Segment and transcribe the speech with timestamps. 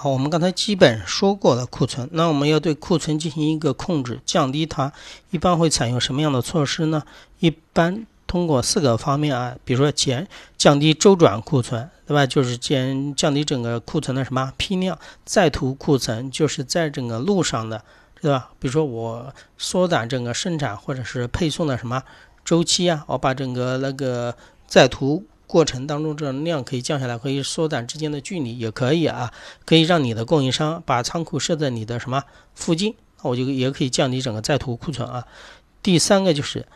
[0.00, 4.92] 好，我们刚才基本说过了库存，那我们要对库存进行一个控制，降低它，
[5.32, 7.02] 一般会采用什么样的措施呢？
[7.40, 12.24] 一般通过四个方面啊，比如说减降低周转库存，对吧？
[12.24, 17.82] 就是减降低整个库存的什么批量，在途库存就是在整个路上的，
[18.20, 18.50] 对吧？
[18.60, 22.04] 比如说我缩短整个生产或者是配送的什么
[22.44, 24.36] 周期啊，我把整个那个
[24.68, 25.24] 在途。
[25.48, 29.32] 过程当中，这种量可以降下来，可以缩短之间的距离，也可以啊，
[29.64, 32.22] 可以让你的供应商把仓库设在你的什么
[32.54, 35.26] 附近，那我就也可以降低整个在途库存啊。
[35.82, 36.66] 第三个就是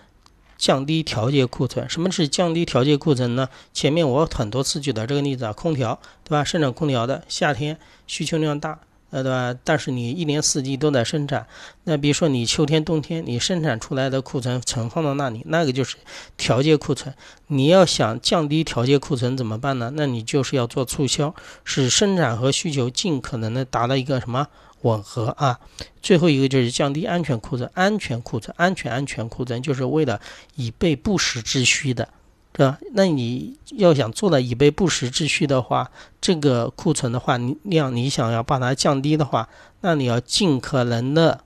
[0.56, 1.88] 降低调节库存。
[1.90, 3.48] 什么是降低调节库存呢？
[3.74, 6.42] 前面我很多次举的这个例子啊，空调对吧？
[6.42, 8.80] 生产空调的夏天需求量大。
[9.12, 9.54] 呃，对吧？
[9.62, 11.46] 但是你一年四季都在生产，
[11.84, 15.96] 那比如说你秋天、冬天你生产出来的库存存放到那里，那个就是
[16.38, 17.14] 调节库存。
[17.48, 19.92] 你要想降低调节库存怎么办呢？
[19.94, 24.48] 那你就是要做促销，使生产和需求尽可能的达到一个什么
[24.80, 25.60] 吻合啊？
[26.00, 30.18] 最后一个就是降低安全库存，安全库存，安全安全库存，就是为了
[30.56, 32.08] 以备不时之需的。
[32.52, 32.78] 对吧？
[32.92, 39.48] 那你要想做到以备不时之需的话，这个库存的话你量你想要把它降低的话，
[39.80, 41.40] 那你要尽可能的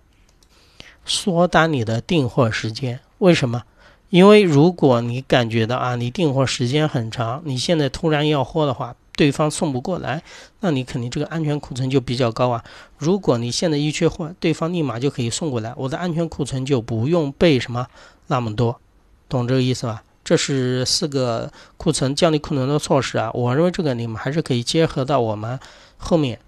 [1.04, 3.00] 缩短你的订货时间。
[3.18, 3.62] 为什么？
[4.10, 10.22] 因为如果你感觉到啊，你订货时间很长，你现在突然要货的话，对方送不过来，
[10.60, 12.64] 那你肯定这个安全库存就比较高啊。
[12.98, 17.86] 如果你现在一缺货，对方立马就可以送过来，我的安全库存就不用备什么
[18.27, 18.80] 那么多，
[19.28, 20.02] 懂这个意思吧？
[20.27, 25.56] 这是四个库存降低库存的措施啊，我认为这个你们还是可以结合到我们
[25.96, 26.41] 后面，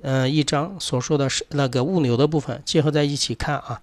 [0.00, 3.82] 嗯，一章所说的是那个物流的部分，结合在一起看啊。